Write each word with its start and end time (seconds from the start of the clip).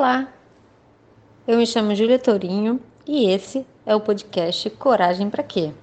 Olá, 0.00 0.32
eu 1.46 1.58
me 1.58 1.66
chamo 1.66 1.94
Júlia 1.94 2.18
Tourinho 2.18 2.80
e 3.06 3.28
esse 3.28 3.66
é 3.84 3.94
o 3.94 4.00
podcast 4.00 4.70
Coragem 4.70 5.28
para 5.28 5.42
Quê? 5.42 5.74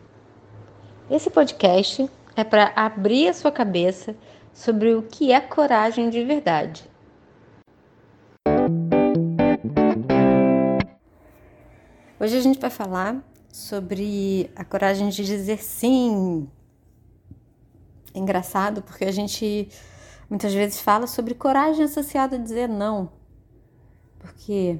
Esse 1.07 1.29
podcast 1.29 2.09
é 2.35 2.43
para 2.43 2.73
abrir 2.75 3.27
a 3.27 3.33
sua 3.35 3.51
cabeça 3.51 4.15
sobre 4.51 4.95
o 4.95 5.03
que 5.03 5.31
é 5.31 5.39
coragem 5.39 6.09
de 6.09 6.23
verdade. 6.23 6.89
Hoje 12.19 12.37
a 12.37 12.41
gente 12.41 12.57
vai 12.57 12.71
falar 12.71 13.23
sobre 13.53 14.49
a 14.55 14.65
coragem 14.65 15.09
de 15.09 15.23
dizer 15.23 15.61
sim. 15.61 16.49
É 18.15 18.17
engraçado 18.17 18.81
porque 18.81 19.05
a 19.05 19.11
gente 19.11 19.69
muitas 20.27 20.55
vezes 20.55 20.81
fala 20.81 21.05
sobre 21.05 21.35
coragem 21.35 21.85
associada 21.85 22.35
a 22.35 22.39
dizer 22.39 22.67
não. 22.67 23.15
Por 24.19 24.33
quê? 24.33 24.79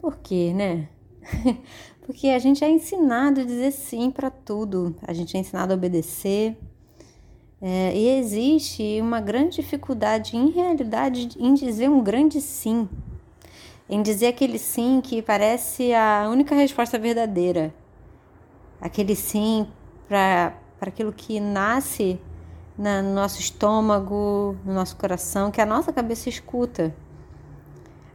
Por 0.00 0.16
quê, 0.18 0.52
né? 0.54 0.88
Porque 2.04 2.28
a 2.28 2.38
gente 2.38 2.64
é 2.64 2.70
ensinado 2.70 3.40
a 3.40 3.44
dizer 3.44 3.70
sim 3.70 4.10
para 4.10 4.30
tudo, 4.30 4.96
a 5.06 5.12
gente 5.12 5.36
é 5.36 5.40
ensinado 5.40 5.72
a 5.72 5.76
obedecer. 5.76 6.56
É, 7.62 7.94
e 7.94 8.18
existe 8.18 8.98
uma 9.02 9.20
grande 9.20 9.56
dificuldade, 9.56 10.34
em 10.36 10.48
realidade, 10.50 11.28
em 11.38 11.52
dizer 11.52 11.90
um 11.90 12.02
grande 12.02 12.40
sim. 12.40 12.88
Em 13.88 14.02
dizer 14.02 14.28
aquele 14.28 14.58
sim 14.58 15.00
que 15.02 15.20
parece 15.20 15.92
a 15.92 16.26
única 16.30 16.54
resposta 16.54 16.98
verdadeira. 16.98 17.74
Aquele 18.80 19.14
sim 19.14 19.68
para 20.08 20.54
aquilo 20.80 21.12
que 21.12 21.38
nasce 21.38 22.18
no 22.78 23.14
nosso 23.14 23.40
estômago, 23.40 24.56
no 24.64 24.72
nosso 24.72 24.96
coração, 24.96 25.50
que 25.50 25.60
a 25.60 25.66
nossa 25.66 25.92
cabeça 25.92 26.30
escuta. 26.30 26.94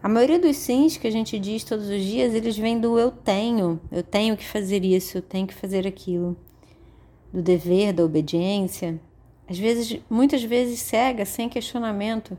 A 0.05 0.07
maioria 0.07 0.37
dos 0.37 0.57
sims 0.57 0.97
que 0.97 1.07
a 1.07 1.11
gente 1.11 1.39
diz 1.39 1.63
todos 1.63 1.89
os 1.89 1.99
dias, 1.99 2.35
eles 2.35 2.55
vêm 2.55 2.79
do 2.79 2.99
eu 2.99 3.09
tenho, 3.09 3.81
eu 3.91 4.03
tenho 4.03 4.37
que 4.37 4.45
fazer 4.45 4.85
isso, 4.85 5.17
eu 5.17 5.21
tenho 5.23 5.47
que 5.47 5.53
fazer 5.55 5.87
aquilo, 5.87 6.37
do 7.33 7.41
dever, 7.41 7.91
da 7.91 8.05
obediência. 8.05 9.01
Às 9.49 9.57
vezes, 9.57 9.99
muitas 10.07 10.43
vezes 10.43 10.79
cega, 10.79 11.25
sem 11.25 11.49
questionamento, 11.49 12.37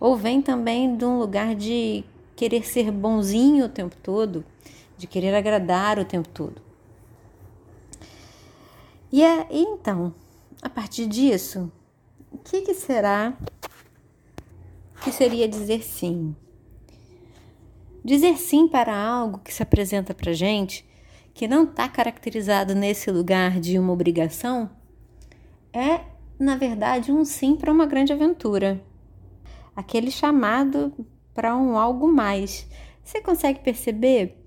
ou 0.00 0.16
vem 0.16 0.40
também 0.40 0.96
de 0.96 1.04
um 1.04 1.18
lugar 1.18 1.54
de 1.54 2.02
querer 2.34 2.64
ser 2.64 2.90
bonzinho 2.90 3.66
o 3.66 3.68
tempo 3.68 3.96
todo, 4.02 4.42
de 4.96 5.06
querer 5.06 5.34
agradar 5.34 5.98
o 5.98 6.06
tempo 6.06 6.30
todo. 6.30 6.62
E, 9.12 9.22
é, 9.22 9.46
e 9.50 9.60
então, 9.60 10.14
a 10.62 10.70
partir 10.70 11.06
disso, 11.06 11.70
o 12.32 12.38
que, 12.38 12.62
que 12.62 12.72
será 12.72 13.36
que 15.02 15.12
seria 15.12 15.46
dizer 15.46 15.82
sim? 15.82 16.34
Dizer 18.04 18.36
sim 18.36 18.68
para 18.68 18.94
algo 18.94 19.38
que 19.38 19.52
se 19.52 19.62
apresenta 19.62 20.12
para 20.12 20.34
gente, 20.34 20.86
que 21.32 21.48
não 21.48 21.64
está 21.64 21.88
caracterizado 21.88 22.74
nesse 22.74 23.10
lugar 23.10 23.58
de 23.58 23.78
uma 23.78 23.92
obrigação, 23.92 24.70
é, 25.72 26.02
na 26.38 26.54
verdade, 26.54 27.10
um 27.10 27.24
sim 27.24 27.56
para 27.56 27.72
uma 27.72 27.86
grande 27.86 28.12
aventura. 28.12 28.78
Aquele 29.74 30.10
chamado 30.10 30.92
para 31.32 31.56
um 31.56 31.78
algo 31.78 32.06
mais. 32.06 32.68
Você 33.02 33.22
consegue 33.22 33.60
perceber 33.60 34.38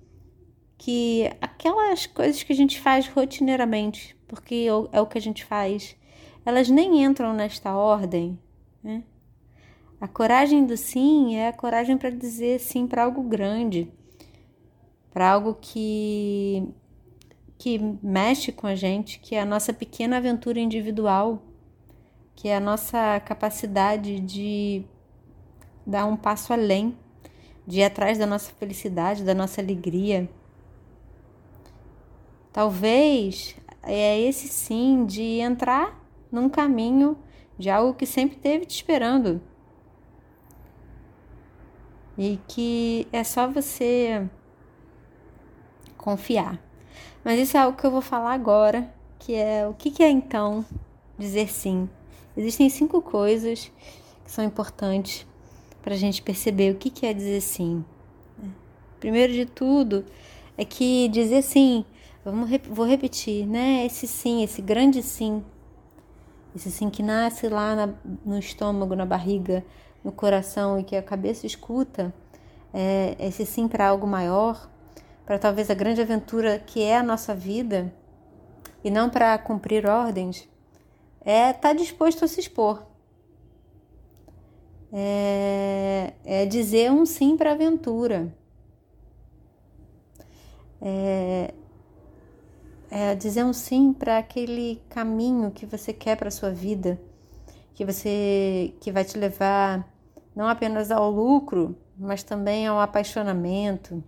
que 0.78 1.30
aquelas 1.42 2.06
coisas 2.06 2.44
que 2.44 2.54
a 2.54 2.56
gente 2.56 2.80
faz 2.80 3.08
rotineiramente, 3.08 4.16
porque 4.28 4.68
é 4.92 5.02
o 5.02 5.08
que 5.08 5.18
a 5.18 5.22
gente 5.22 5.44
faz, 5.44 5.98
elas 6.46 6.70
nem 6.70 7.04
entram 7.04 7.34
nesta 7.34 7.76
ordem, 7.76 8.40
né? 8.84 9.04
A 10.00 10.08
coragem 10.08 10.64
do 10.64 10.78
sim 10.78 11.36
é 11.36 11.48
a 11.48 11.54
coragem 11.54 11.98
para 11.98 12.12
dizer 12.12 12.60
sim 12.60 12.86
para 12.86 13.04
algo 13.04 13.24
grande, 13.24 13.92
para 15.12 15.32
algo 15.32 15.58
que 15.60 16.64
que 17.58 17.80
mexe 18.04 18.52
com 18.52 18.68
a 18.68 18.76
gente, 18.76 19.20
que 19.20 19.34
é 19.34 19.42
a 19.42 19.46
nossa 19.46 19.74
pequena 19.74 20.18
aventura 20.18 20.60
individual, 20.60 21.42
que 22.36 22.48
é 22.48 22.56
a 22.56 22.60
nossa 22.60 23.20
capacidade 23.22 24.20
de 24.20 24.86
dar 25.84 26.06
um 26.06 26.16
passo 26.16 26.54
além, 26.54 26.96
de 27.66 27.80
ir 27.80 27.84
atrás 27.84 28.20
da 28.20 28.28
nossa 28.28 28.52
felicidade, 28.52 29.24
da 29.24 29.34
nossa 29.34 29.60
alegria. 29.60 30.30
Talvez 32.54 33.56
é 33.82 34.20
esse 34.22 34.48
sim 34.48 35.04
de 35.08 35.40
entrar 35.40 36.00
num 36.32 36.48
caminho 36.48 37.18
de 37.58 37.72
algo 37.72 37.96
que 37.96 38.06
sempre 38.06 38.38
teve 38.38 38.68
te 38.68 38.76
esperando 38.76 39.42
e 42.18 42.40
que 42.48 43.08
é 43.12 43.24
só 43.24 43.48
você 43.48 44.28
confiar. 45.98 46.60
Mas 47.24 47.40
isso 47.40 47.58
é 47.58 47.60
algo 47.60 47.78
que 47.78 47.86
eu 47.86 47.92
vou 47.92 48.02
falar 48.02 48.34
agora, 48.34 48.92
que 49.20 49.36
é 49.36 49.68
o 49.68 49.74
que, 49.74 50.02
é 50.02 50.10
então 50.10 50.66
dizer 51.18 51.50
sim. 51.50 51.90
Existem 52.36 52.70
cinco 52.70 53.02
coisas 53.02 53.72
que 54.24 54.32
são 54.32 54.44
importantes 54.44 55.28
para 55.82 55.94
a 55.94 55.98
gente 55.98 56.22
perceber 56.22 56.72
o 56.72 56.76
que, 56.76 56.90
que 56.90 57.06
é 57.06 57.14
dizer 57.14 57.42
sim. 57.42 57.84
Primeiro 59.00 59.34
de 59.34 59.46
tudo 59.46 60.06
é 60.58 60.66
que 60.66 61.08
dizer 61.10 61.42
sim, 61.42 61.86
vamos, 62.26 62.50
vou 62.70 62.86
repetir, 62.86 63.46
né? 63.46 63.86
Esse 63.86 64.08
sim, 64.08 64.44
esse 64.44 64.62
grande 64.62 65.04
sim, 65.04 65.44
esse 66.56 66.72
sim 66.72 66.90
que 66.90 67.04
nasce 67.04 67.48
lá 67.48 67.76
na, 67.76 67.94
no 68.26 68.40
estômago, 68.40 68.96
na 68.96 69.06
barriga, 69.06 69.64
no 70.08 70.12
coração 70.14 70.80
e 70.80 70.86
que 70.86 70.96
a 70.96 71.04
cabeça 71.04 71.46
escuta, 71.46 72.14
é, 72.74 73.18
esse 73.20 73.46
sim 73.46 73.68
para 73.68 73.90
algo 73.90 74.08
maior, 74.08 74.70
para 75.26 75.38
talvez 75.38 75.70
a 75.70 75.74
grande 75.74 76.02
aventura 76.02 76.60
que 76.60 76.82
é 76.82 76.98
a 76.98 77.04
nossa 77.04 77.36
vida, 77.36 77.94
e 78.82 78.90
não 78.90 79.10
para 79.10 79.38
cumprir 79.38 79.86
ordens, 79.86 80.48
é 81.26 81.50
estar 81.50 81.60
tá 81.60 81.74
disposto 81.74 82.24
a 82.24 82.28
se 82.30 82.40
expor. 82.40 82.86
É, 84.94 86.14
é 86.24 86.46
dizer 86.46 86.90
um 86.90 87.06
sim 87.06 87.36
para 87.36 87.50
a 87.50 87.54
aventura. 87.54 88.34
É, 90.82 91.54
é 92.90 93.14
dizer 93.14 93.44
um 93.44 93.52
sim 93.52 93.92
para 93.92 94.20
aquele 94.20 94.82
caminho 94.88 95.52
que 95.52 95.66
você 95.66 95.92
quer 95.92 96.16
para 96.16 96.32
sua 96.32 96.50
vida, 96.50 96.98
que 97.76 97.84
você 97.84 98.74
que 98.80 98.90
vai 98.90 99.04
te 99.04 99.18
levar 99.18 99.97
não 100.38 100.48
apenas 100.48 100.92
ao 100.92 101.10
lucro, 101.10 101.76
mas 101.98 102.22
também 102.22 102.68
ao 102.68 102.80
apaixonamento, 102.80 104.04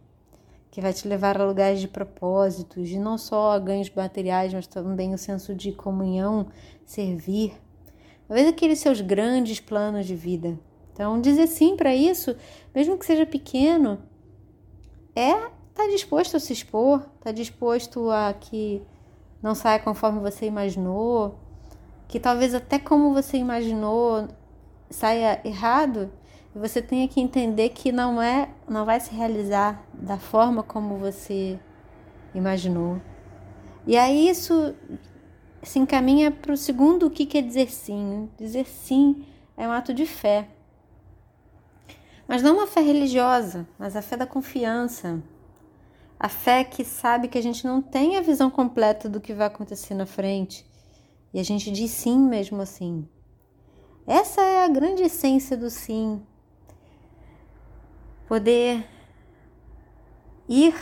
que 0.69 0.79
vai 0.79 0.93
te 0.93 1.07
levar 1.07 1.41
a 1.41 1.43
lugares 1.43 1.81
de 1.81 1.87
propósitos, 1.87 2.87
de 2.87 2.99
não 2.99 3.17
só 3.17 3.59
ganhos 3.59 3.89
materiais, 3.89 4.53
mas 4.53 4.67
também 4.67 5.11
o 5.11 5.17
senso 5.17 5.55
de 5.55 5.71
comunhão, 5.71 6.45
servir. 6.85 7.59
Talvez 8.27 8.47
aqueles 8.47 8.77
seus 8.77 9.01
grandes 9.01 9.59
planos 9.59 10.05
de 10.05 10.15
vida. 10.15 10.59
Então, 10.93 11.19
dizer 11.19 11.47
sim 11.47 11.75
para 11.75 11.95
isso, 11.95 12.35
mesmo 12.75 12.95
que 12.95 13.07
seja 13.07 13.25
pequeno, 13.25 13.97
é 15.15 15.31
estar 15.31 15.49
tá 15.73 15.87
disposto 15.87 16.37
a 16.37 16.39
se 16.39 16.53
expor, 16.53 16.99
estar 16.99 17.11
tá 17.23 17.31
disposto 17.31 18.11
a 18.11 18.31
que 18.33 18.83
não 19.41 19.55
saia 19.55 19.79
conforme 19.79 20.19
você 20.19 20.45
imaginou, 20.45 21.39
que 22.07 22.19
talvez 22.19 22.53
até 22.53 22.77
como 22.77 23.15
você 23.15 23.35
imaginou 23.35 24.27
saia 24.89 25.39
errado, 25.43 26.11
você 26.53 26.81
tenha 26.81 27.07
que 27.07 27.21
entender 27.21 27.69
que 27.69 27.91
não 27.91 28.21
é, 28.21 28.49
não 28.67 28.85
vai 28.85 28.99
se 28.99 29.13
realizar 29.13 29.83
da 29.93 30.17
forma 30.17 30.63
como 30.63 30.97
você 30.97 31.59
imaginou. 32.33 32.99
E 33.85 33.97
aí 33.97 34.27
isso 34.27 34.75
se 35.61 35.79
encaminha 35.79 36.31
para 36.31 36.53
o 36.53 36.57
segundo 36.57 37.07
o 37.07 37.09
que 37.11 37.25
quer 37.25 37.43
dizer 37.43 37.69
sim. 37.69 38.29
Dizer 38.37 38.65
sim 38.65 39.25
é 39.55 39.67
um 39.67 39.71
ato 39.71 39.93
de 39.93 40.05
fé. 40.05 40.47
Mas 42.27 42.43
não 42.43 42.57
uma 42.57 42.67
fé 42.67 42.81
religiosa, 42.81 43.67
mas 43.77 43.95
a 43.95 44.01
fé 44.01 44.15
da 44.15 44.27
confiança. 44.27 45.21
A 46.19 46.29
fé 46.29 46.63
que 46.63 46.83
sabe 46.83 47.27
que 47.27 47.37
a 47.37 47.41
gente 47.41 47.65
não 47.65 47.81
tem 47.81 48.17
a 48.17 48.21
visão 48.21 48.49
completa 48.49 49.07
do 49.07 49.21
que 49.21 49.33
vai 49.33 49.47
acontecer 49.47 49.93
na 49.93 50.05
frente. 50.05 50.65
E 51.33 51.39
a 51.39 51.43
gente 51.43 51.71
diz 51.71 51.91
sim 51.91 52.19
mesmo 52.19 52.61
assim. 52.61 53.07
Essa 54.09 54.41
é 54.41 54.65
a 54.65 54.67
grande 54.67 55.03
essência 55.03 55.55
do 55.55 55.69
sim, 55.69 56.19
poder 58.27 58.83
ir 60.47 60.73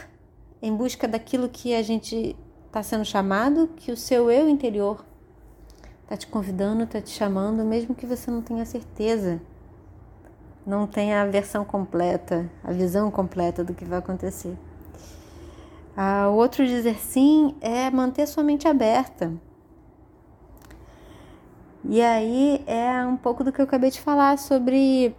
em 0.62 0.74
busca 0.74 1.10
daquilo 1.10 1.50
que 1.50 1.76
a 1.76 1.82
gente 1.82 2.38
está 2.68 2.82
sendo 2.82 3.04
chamado, 3.04 3.68
que 3.76 3.92
o 3.92 3.98
seu 3.98 4.32
eu 4.32 4.48
interior 4.48 5.06
está 6.04 6.16
te 6.16 6.26
convidando, 6.26 6.84
está 6.84 7.02
te 7.02 7.10
chamando, 7.10 7.66
mesmo 7.66 7.94
que 7.94 8.06
você 8.06 8.32
não 8.32 8.42
tenha 8.42 8.64
certeza, 8.66 9.42
não 10.66 10.88
tenha 10.88 11.22
a 11.22 11.26
versão 11.26 11.66
completa, 11.66 12.50
a 12.64 12.72
visão 12.72 13.12
completa 13.12 13.62
do 13.62 13.74
que 13.74 13.84
vai 13.84 14.00
acontecer. 14.00 14.58
Ah, 15.98 16.30
o 16.30 16.36
outro 16.36 16.66
dizer 16.66 16.98
sim 16.98 17.58
é 17.60 17.92
manter 17.92 18.26
sua 18.26 18.42
mente 18.42 18.70
aberta. 18.70 19.34
E 21.90 22.02
aí 22.02 22.62
é 22.68 23.06
um 23.06 23.16
pouco 23.16 23.46
do 23.46 23.52
que 23.52 23.62
eu 23.62 23.66
acabei 23.66 23.90
de 23.90 24.02
falar 24.02 24.38
sobre 24.38 25.16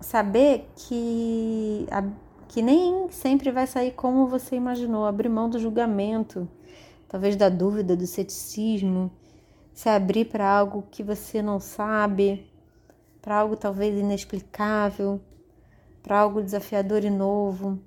saber 0.00 0.70
que, 0.76 1.88
que 2.46 2.62
nem 2.62 3.10
sempre 3.10 3.50
vai 3.50 3.66
sair 3.66 3.90
como 3.90 4.28
você 4.28 4.54
imaginou, 4.54 5.04
abrir 5.04 5.28
mão 5.28 5.50
do 5.50 5.58
julgamento, 5.58 6.48
talvez 7.08 7.34
da 7.34 7.48
dúvida, 7.48 7.96
do 7.96 8.06
ceticismo, 8.06 9.10
se 9.74 9.88
abrir 9.88 10.26
para 10.26 10.48
algo 10.48 10.84
que 10.88 11.02
você 11.02 11.42
não 11.42 11.58
sabe, 11.58 12.48
para 13.20 13.38
algo 13.38 13.56
talvez 13.56 13.98
inexplicável, 13.98 15.20
para 16.00 16.20
algo 16.20 16.40
desafiador 16.40 17.02
e 17.02 17.10
novo. 17.10 17.80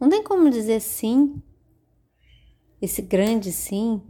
Não 0.00 0.08
tem 0.08 0.22
como 0.22 0.48
dizer 0.48 0.80
sim, 0.80 1.42
esse 2.80 3.02
grande 3.02 3.52
sim, 3.52 4.00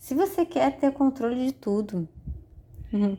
se 0.00 0.14
você 0.14 0.46
quer 0.46 0.78
ter 0.78 0.90
controle 0.92 1.46
de 1.46 1.52
tudo. 1.52 2.08
Uhum. 2.90 3.18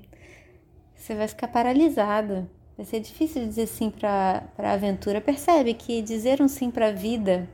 Você 0.96 1.16
vai 1.16 1.28
ficar 1.28 1.48
paralisada. 1.48 2.50
Vai 2.76 2.86
ser 2.86 3.00
difícil 3.00 3.46
dizer 3.46 3.68
sim 3.68 3.92
para 3.92 4.44
a 4.58 4.74
aventura. 4.74 5.22
Percebe 5.22 5.76
que 5.76 6.02
dizer 6.02 6.42
um 6.42 6.48
sim 6.48 6.72
para 6.72 6.88
a 6.88 6.92
vida 6.92 7.48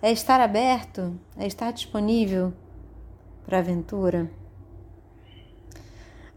é 0.00 0.12
estar 0.12 0.40
aberto, 0.40 1.18
é 1.36 1.48
estar 1.48 1.72
disponível 1.72 2.54
para 3.44 3.56
a 3.56 3.60
aventura. 3.60 4.30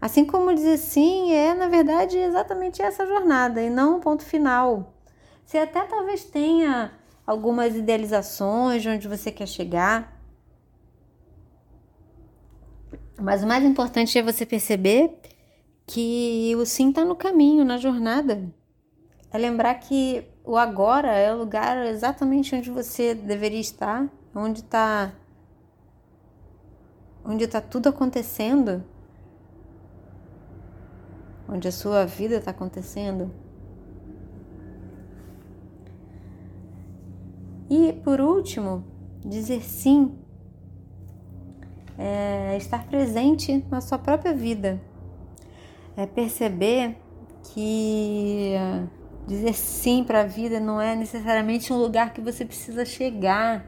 Assim 0.00 0.24
como 0.24 0.52
dizer 0.52 0.78
sim 0.78 1.32
é, 1.32 1.54
na 1.54 1.68
verdade, 1.68 2.18
exatamente 2.18 2.82
essa 2.82 3.06
jornada 3.06 3.62
e 3.62 3.70
não 3.70 3.98
um 3.98 4.00
ponto 4.00 4.24
final. 4.24 4.92
Você 5.46 5.58
até 5.58 5.82
talvez 5.84 6.24
tenha 6.24 6.90
algumas 7.24 7.76
idealizações 7.76 8.82
de 8.82 8.88
onde 8.88 9.06
você 9.06 9.30
quer 9.30 9.46
chegar. 9.46 10.11
Mas 13.22 13.42
o 13.42 13.46
mais 13.46 13.64
importante 13.64 14.18
é 14.18 14.22
você 14.22 14.44
perceber 14.44 15.16
que 15.86 16.54
o 16.56 16.66
sim 16.66 16.90
está 16.90 17.04
no 17.04 17.14
caminho, 17.14 17.64
na 17.64 17.78
jornada. 17.78 18.52
É 19.30 19.38
lembrar 19.38 19.74
que 19.74 20.24
o 20.44 20.56
agora 20.56 21.12
é 21.12 21.32
o 21.32 21.38
lugar 21.38 21.86
exatamente 21.86 22.54
onde 22.54 22.70
você 22.70 23.14
deveria 23.14 23.60
estar, 23.60 24.08
onde 24.34 24.60
está 24.60 25.12
onde 27.24 27.44
está 27.44 27.60
tudo 27.60 27.88
acontecendo 27.88 28.82
onde 31.48 31.68
a 31.68 31.72
sua 31.72 32.06
vida 32.06 32.36
está 32.36 32.50
acontecendo. 32.50 33.30
E 37.68 37.92
por 38.04 38.20
último, 38.20 38.84
dizer 39.24 39.62
sim 39.62 40.18
é 42.02 42.56
estar 42.56 42.84
presente 42.86 43.64
na 43.70 43.80
sua 43.80 43.96
própria 43.96 44.34
vida, 44.34 44.80
é 45.96 46.04
perceber 46.04 46.96
que 47.44 48.54
dizer 49.24 49.54
sim 49.54 50.02
para 50.02 50.22
a 50.22 50.24
vida 50.24 50.58
não 50.58 50.80
é 50.80 50.96
necessariamente 50.96 51.72
um 51.72 51.76
lugar 51.76 52.12
que 52.12 52.20
você 52.20 52.44
precisa 52.44 52.84
chegar, 52.84 53.64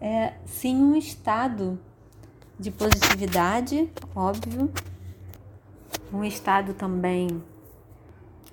é 0.00 0.34
sim 0.44 0.76
um 0.76 0.94
estado 0.94 1.80
de 2.60 2.70
positividade, 2.70 3.90
óbvio, 4.14 4.70
um 6.12 6.22
estado 6.22 6.74
também 6.74 7.42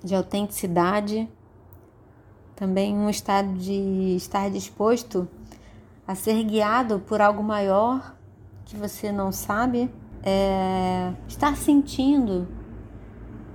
de 0.02 0.14
autenticidade, 0.14 1.28
também 2.56 2.94
um 2.94 3.10
estado 3.10 3.52
de 3.52 4.16
estar 4.16 4.50
disposto 4.50 5.28
a 6.06 6.14
ser 6.14 6.42
guiado 6.44 7.00
por 7.00 7.20
algo 7.20 7.42
maior 7.42 8.14
que 8.64 8.76
você 8.76 9.12
não 9.12 9.30
sabe, 9.30 9.90
é, 10.22 11.12
estar 11.28 11.56
sentindo 11.56 12.48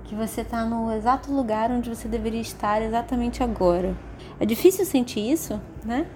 que 0.04 0.14
você 0.14 0.40
está 0.40 0.64
no 0.64 0.92
exato 0.92 1.32
lugar 1.32 1.70
onde 1.70 1.88
você 1.88 2.08
deveria 2.08 2.40
estar 2.40 2.82
exatamente 2.82 3.42
agora. 3.42 3.96
É 4.38 4.46
difícil 4.46 4.84
sentir 4.84 5.20
isso, 5.20 5.60
né? 5.84 6.06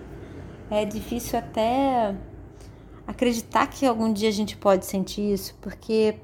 É 0.71 0.85
difícil 0.85 1.39
até 1.39 2.15
acreditar 3.07 3.67
que 3.67 3.87
algum 3.87 4.13
dia 4.13 4.29
a 4.29 4.33
gente 4.33 4.57
pode 4.57 4.87
sentir 4.87 5.33
isso, 5.33 5.55
porque 5.61 6.17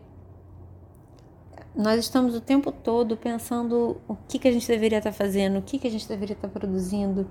nós 1.75 2.01
estamos 2.01 2.35
o 2.35 2.41
tempo 2.41 2.73
todo 2.73 3.17
pensando 3.17 4.01
o 4.09 4.17
que, 4.29 4.39
que 4.39 4.49
a 4.49 4.53
gente 4.53 4.67
deveria 4.67 4.99
estar 4.99 5.13
fazendo, 5.13 5.59
o 5.59 5.63
que, 5.63 5.79
que 5.79 5.87
a 5.87 5.91
gente 5.91 6.09
deveria 6.09 6.35
estar 6.35 6.49
produzindo, 6.49 7.29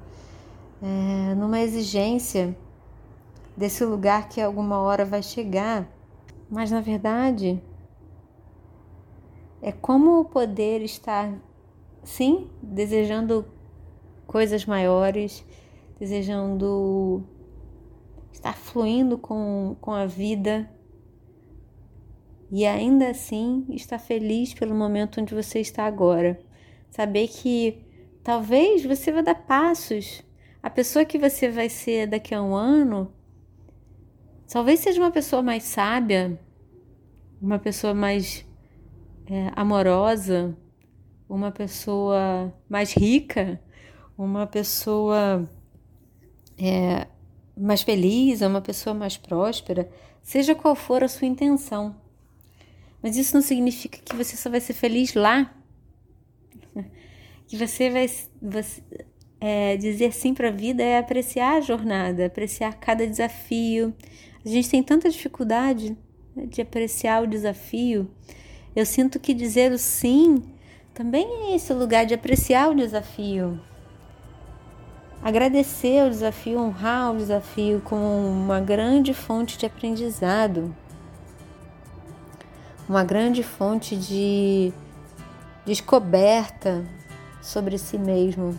é, 0.81 1.35
numa 1.35 1.59
exigência 1.59 2.55
desse 3.59 3.83
lugar 3.83 4.29
que 4.29 4.39
alguma 4.39 4.79
hora 4.79 5.03
vai 5.03 5.21
chegar. 5.21 5.85
Mas 6.49 6.71
na 6.71 6.79
verdade, 6.79 7.61
é 9.61 9.69
como 9.73 10.23
poder 10.23 10.81
estar, 10.81 11.37
sim, 12.01 12.49
desejando 12.63 13.45
coisas 14.25 14.65
maiores, 14.65 15.45
desejando 15.99 17.21
estar 18.31 18.55
fluindo 18.55 19.17
com, 19.17 19.75
com 19.81 19.91
a 19.91 20.05
vida 20.05 20.71
e 22.49 22.65
ainda 22.65 23.09
assim 23.09 23.65
estar 23.71 23.99
feliz 23.99 24.53
pelo 24.53 24.73
momento 24.73 25.19
onde 25.19 25.35
você 25.35 25.59
está 25.59 25.83
agora. 25.83 26.39
Saber 26.89 27.27
que 27.27 27.85
talvez 28.23 28.85
você 28.85 29.11
vai 29.11 29.21
dar 29.21 29.35
passos. 29.35 30.23
A 30.63 30.69
pessoa 30.69 31.03
que 31.03 31.19
você 31.19 31.49
vai 31.49 31.67
ser 31.67 32.07
daqui 32.07 32.33
a 32.33 32.41
um 32.41 32.55
ano 32.55 33.18
talvez 34.49 34.79
seja 34.79 34.99
uma 34.99 35.11
pessoa 35.11 35.41
mais 35.41 35.63
sábia, 35.63 36.39
uma 37.41 37.59
pessoa 37.59 37.93
mais 37.93 38.45
é, 39.27 39.51
amorosa, 39.55 40.57
uma 41.29 41.51
pessoa 41.51 42.53
mais 42.67 42.91
rica, 42.91 43.61
uma 44.17 44.47
pessoa 44.47 45.49
é, 46.57 47.07
mais 47.55 47.83
feliz, 47.83 48.41
uma 48.41 48.61
pessoa 48.61 48.93
mais 48.93 49.15
próspera, 49.15 49.89
seja 50.21 50.55
qual 50.55 50.75
for 50.75 51.03
a 51.03 51.07
sua 51.07 51.27
intenção. 51.27 51.95
Mas 53.01 53.15
isso 53.15 53.33
não 53.33 53.41
significa 53.41 53.99
que 53.99 54.15
você 54.15 54.35
só 54.35 54.49
vai 54.49 54.59
ser 54.59 54.73
feliz 54.73 55.13
lá. 55.13 55.53
Que 57.47 57.57
você 57.57 57.89
vai 57.89 58.07
você, 58.39 58.83
é, 59.41 59.75
dizer 59.75 60.13
sim 60.13 60.35
para 60.35 60.49
a 60.49 60.51
vida 60.51 60.83
é 60.83 60.99
apreciar 60.99 61.57
a 61.57 61.61
jornada, 61.61 62.27
apreciar 62.27 62.73
cada 62.79 63.07
desafio. 63.07 63.91
A 64.45 64.49
gente 64.49 64.69
tem 64.69 64.81
tanta 64.81 65.09
dificuldade 65.09 65.97
né, 66.35 66.45
de 66.45 66.61
apreciar 66.61 67.23
o 67.23 67.27
desafio. 67.27 68.09
Eu 68.75 68.85
sinto 68.85 69.19
que 69.19 69.33
dizer 69.33 69.71
o 69.71 69.77
sim 69.77 70.43
também 70.93 71.25
é 71.51 71.55
esse 71.55 71.73
lugar 71.73 72.05
de 72.05 72.13
apreciar 72.13 72.69
o 72.69 72.75
desafio. 72.75 73.59
Agradecer 75.21 76.05
o 76.05 76.09
desafio, 76.09 76.59
honrar 76.59 77.13
o 77.13 77.17
desafio 77.17 77.81
como 77.81 78.05
uma 78.27 78.59
grande 78.59 79.13
fonte 79.13 79.57
de 79.57 79.65
aprendizado 79.65 80.73
uma 82.89 83.03
grande 83.03 83.43
fonte 83.43 83.95
de 83.95 84.73
descoberta 85.63 86.83
sobre 87.39 87.77
si 87.77 87.99
mesmo. 87.99 88.57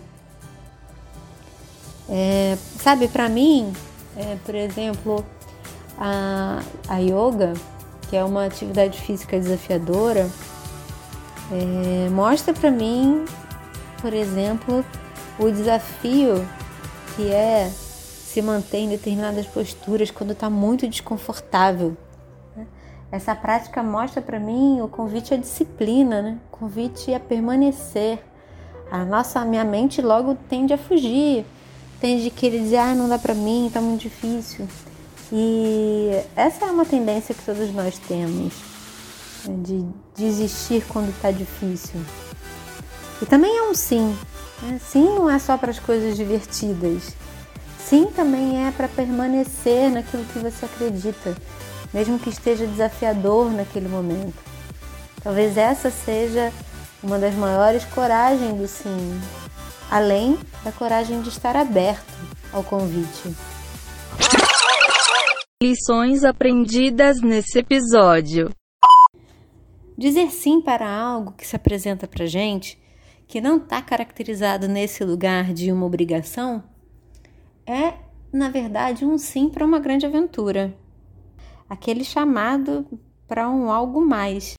É, 2.08 2.56
sabe, 2.78 3.08
para 3.08 3.28
mim, 3.28 3.72
é, 4.16 4.36
por 4.44 4.54
exemplo, 4.54 5.26
a, 6.00 6.62
a 6.88 6.96
yoga, 6.98 7.52
que 8.08 8.16
é 8.16 8.24
uma 8.24 8.46
atividade 8.46 8.98
física 8.98 9.38
desafiadora, 9.38 10.28
é, 11.52 12.08
mostra 12.08 12.54
para 12.54 12.70
mim, 12.70 13.26
por 14.00 14.14
exemplo, 14.14 14.84
o 15.38 15.50
desafio 15.50 16.46
que 17.14 17.30
é 17.30 17.68
se 17.68 18.40
manter 18.40 18.78
em 18.78 18.88
determinadas 18.88 19.46
posturas 19.46 20.10
quando 20.10 20.32
está 20.32 20.48
muito 20.48 20.88
desconfortável. 20.88 21.96
Essa 23.12 23.34
prática 23.34 23.82
mostra 23.82 24.22
para 24.22 24.38
mim 24.38 24.80
o 24.80 24.86
convite 24.86 25.34
à 25.34 25.36
disciplina, 25.36 26.22
né? 26.22 26.38
O 26.52 26.56
convite 26.56 27.12
a 27.12 27.18
permanecer. 27.18 28.20
A 28.88 29.04
nossa, 29.04 29.40
a 29.40 29.44
minha 29.44 29.64
mente 29.64 30.00
logo 30.00 30.36
tende 30.48 30.72
a 30.72 30.78
fugir, 30.78 31.44
tende 32.00 32.28
a 32.28 32.30
querer 32.30 32.60
dizer, 32.60 32.76
ah, 32.76 32.94
não 32.94 33.08
dá 33.08 33.18
para 33.18 33.34
mim, 33.34 33.68
tá 33.72 33.80
muito 33.80 34.02
difícil. 34.02 34.68
E 35.32 36.10
essa 36.34 36.66
é 36.66 36.70
uma 36.70 36.84
tendência 36.84 37.34
que 37.34 37.44
todos 37.44 37.72
nós 37.72 37.98
temos, 37.98 38.52
né? 39.44 39.56
de 39.62 39.86
desistir 40.16 40.84
quando 40.88 41.14
tá 41.20 41.30
difícil. 41.30 42.00
E 43.22 43.26
também 43.26 43.56
é 43.56 43.62
um 43.62 43.74
sim. 43.74 44.16
Né? 44.62 44.80
Sim 44.84 45.04
não 45.04 45.30
é 45.30 45.38
só 45.38 45.56
para 45.56 45.70
as 45.70 45.78
coisas 45.78 46.16
divertidas. 46.16 47.14
Sim 47.78 48.06
também 48.06 48.66
é 48.66 48.70
para 48.70 48.88
permanecer 48.88 49.90
naquilo 49.90 50.24
que 50.24 50.38
você 50.38 50.64
acredita 50.64 51.36
mesmo 51.92 52.18
que 52.18 52.30
esteja 52.30 52.66
desafiador 52.66 53.52
naquele 53.52 53.88
momento. 53.88 54.34
Talvez 55.22 55.56
essa 55.56 55.90
seja 55.90 56.52
uma 57.02 57.18
das 57.18 57.34
maiores 57.34 57.84
coragens 57.84 58.56
do 58.56 58.66
sim, 58.66 59.20
além 59.90 60.38
da 60.64 60.72
coragem 60.72 61.20
de 61.20 61.28
estar 61.28 61.56
aberto 61.56 62.12
ao 62.52 62.62
convite. 62.62 63.34
Lições 65.62 66.24
aprendidas 66.24 67.20
nesse 67.20 67.58
episódio. 67.58 68.48
Dizer 69.94 70.30
sim 70.30 70.62
para 70.62 70.90
algo 70.90 71.32
que 71.32 71.46
se 71.46 71.54
apresenta 71.54 72.08
para 72.08 72.24
gente, 72.24 72.80
que 73.28 73.42
não 73.42 73.58
está 73.58 73.82
caracterizado 73.82 74.66
nesse 74.66 75.04
lugar 75.04 75.52
de 75.52 75.70
uma 75.70 75.84
obrigação, 75.84 76.64
é, 77.66 77.92
na 78.32 78.48
verdade, 78.48 79.04
um 79.04 79.18
sim 79.18 79.50
para 79.50 79.66
uma 79.66 79.78
grande 79.78 80.06
aventura. 80.06 80.74
Aquele 81.68 82.04
chamado 82.04 82.86
para 83.28 83.46
um 83.50 83.70
algo 83.70 84.00
mais. 84.00 84.56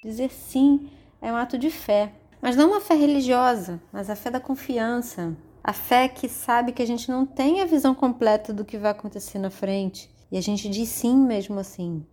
Dizer 0.00 0.30
sim 0.30 0.92
é 1.20 1.32
um 1.32 1.36
ato 1.36 1.58
de 1.58 1.70
fé, 1.70 2.12
mas 2.40 2.54
não 2.54 2.70
uma 2.70 2.80
fé 2.80 2.94
religiosa, 2.94 3.82
mas 3.92 4.08
a 4.08 4.14
fé 4.14 4.30
da 4.30 4.38
confiança. 4.38 5.36
A 5.64 5.72
fé 5.72 6.08
que 6.08 6.28
sabe 6.28 6.72
que 6.72 6.82
a 6.82 6.86
gente 6.86 7.08
não 7.08 7.24
tem 7.24 7.60
a 7.60 7.64
visão 7.64 7.94
completa 7.94 8.52
do 8.52 8.64
que 8.64 8.76
vai 8.76 8.90
acontecer 8.90 9.38
na 9.38 9.48
frente 9.48 10.10
e 10.30 10.36
a 10.36 10.40
gente 10.40 10.68
diz 10.68 10.88
sim 10.88 11.16
mesmo 11.16 11.60
assim. 11.60 12.04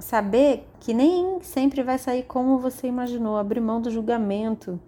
Saber 0.00 0.66
que 0.80 0.92
nem 0.92 1.40
sempre 1.40 1.84
vai 1.84 1.96
sair 1.96 2.24
como 2.24 2.58
você 2.58 2.88
imaginou, 2.88 3.36
abrir 3.36 3.60
mão 3.60 3.80
do 3.80 3.92
julgamento, 3.92 4.80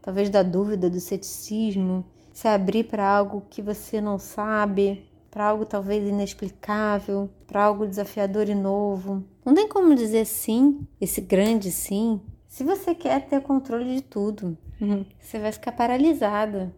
talvez 0.00 0.30
da 0.30 0.42
dúvida, 0.42 0.88
do 0.88 0.98
ceticismo, 0.98 2.06
se 2.32 2.48
abrir 2.48 2.84
para 2.84 3.06
algo 3.06 3.42
que 3.50 3.60
você 3.60 4.00
não 4.00 4.18
sabe, 4.18 5.06
para 5.30 5.44
algo 5.44 5.66
talvez 5.66 6.08
inexplicável, 6.08 7.28
para 7.46 7.64
algo 7.64 7.86
desafiador 7.86 8.48
e 8.48 8.54
novo. 8.54 9.22
Não 9.44 9.52
tem 9.52 9.68
como 9.68 9.94
dizer 9.94 10.24
sim, 10.24 10.86
esse 10.98 11.20
grande 11.20 11.70
sim, 11.70 12.18
se 12.48 12.64
você 12.64 12.94
quer 12.94 13.26
ter 13.28 13.40
controle 13.40 13.96
de 13.96 14.02
tudo. 14.02 14.56
Uhum. 14.80 15.04
Você 15.20 15.38
vai 15.38 15.52
ficar 15.52 15.72
paralisada. 15.72 16.72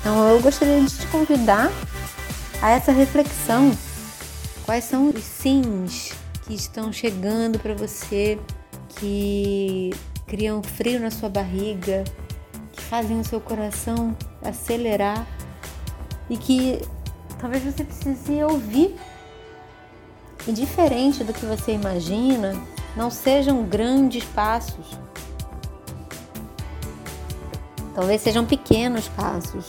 Então 0.00 0.28
eu 0.28 0.40
gostaria 0.40 0.80
de 0.80 0.98
te 0.98 1.06
convidar 1.08 1.70
a 2.60 2.70
essa 2.70 2.92
reflexão. 2.92 3.70
Quais 4.64 4.84
são 4.84 5.08
os 5.08 5.22
sims 5.22 6.12
que 6.44 6.54
estão 6.54 6.92
chegando 6.92 7.58
para 7.58 7.74
você, 7.74 8.38
que 8.88 9.90
criam 10.26 10.62
frio 10.62 11.00
na 11.00 11.10
sua 11.10 11.28
barriga, 11.28 12.04
fazem 12.72 13.20
o 13.20 13.24
seu 13.24 13.40
coração 13.40 14.16
acelerar 14.42 15.26
e 16.28 16.36
que 16.36 16.80
talvez 17.40 17.62
você 17.62 17.84
precise 17.84 18.42
ouvir. 18.42 18.94
E 20.46 20.52
diferente 20.52 21.22
do 21.22 21.32
que 21.32 21.46
você 21.46 21.72
imagina, 21.72 22.54
não 22.96 23.10
sejam 23.10 23.62
grandes 23.64 24.24
passos. 24.24 24.98
Talvez 27.94 28.20
sejam 28.22 28.44
pequenos 28.44 29.08
passos. 29.08 29.66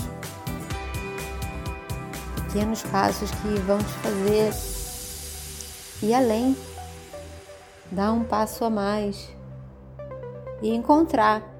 Pequenos 2.48 2.82
passos 2.84 3.30
que 3.32 3.60
vão 3.62 3.77
te 3.77 3.94
fazer 3.94 4.53
ir 6.01 6.13
além, 6.13 6.56
dar 7.92 8.12
um 8.12 8.24
passo 8.24 8.65
a 8.65 8.70
mais 8.70 9.30
e 10.62 10.70
encontrar 10.70 11.53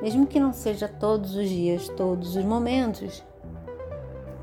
mesmo 0.00 0.26
que 0.26 0.40
não 0.40 0.52
seja 0.52 0.88
todos 0.88 1.34
os 1.34 1.48
dias, 1.48 1.88
todos 1.90 2.34
os 2.36 2.44
momentos. 2.44 3.22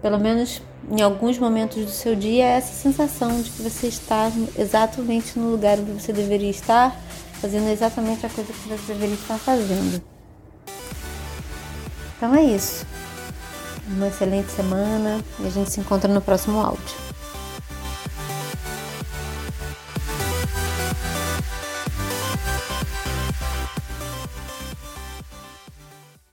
Pelo 0.02 0.20
menos 0.20 0.62
em 0.90 1.02
alguns 1.02 1.38
momentos 1.38 1.84
do 1.84 1.92
seu 1.92 2.16
dia, 2.16 2.46
é 2.46 2.58
essa 2.58 2.74
sensação 2.74 3.42
de 3.42 3.50
que 3.50 3.62
você 3.62 3.88
está 3.88 4.32
exatamente 4.58 5.38
no 5.38 5.52
lugar 5.52 5.78
onde 5.80 5.92
você 5.92 6.14
deveria 6.14 6.50
estar, 6.50 6.96
fazendo 7.42 7.70
exatamente 7.70 8.26
a 8.26 8.30
coisa 8.30 8.52
que 8.52 8.70
você 8.70 8.94
deveria 8.94 9.16
estar 9.16 9.38
fazendo. 9.38 10.02
Então 12.16 12.34
é 12.34 12.44
isso. 12.44 12.86
Uma 13.90 14.08
excelente 14.08 14.52
semana 14.52 15.24
e 15.40 15.48
a 15.48 15.50
gente 15.50 15.72
se 15.72 15.80
encontra 15.80 16.12
no 16.12 16.22
próximo 16.22 16.60
áudio. 16.60 17.07